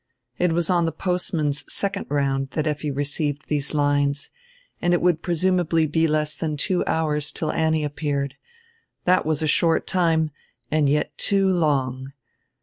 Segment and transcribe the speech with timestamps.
[0.39, 4.31] It was on die postman's second round that Effi received these lines
[4.81, 8.33] and it would presumably be less than two hours till Annie appeared.
[9.05, 10.31] That was a short time
[10.71, 12.13] and yet too long.